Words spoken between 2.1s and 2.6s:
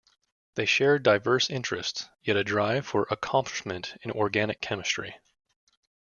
yet a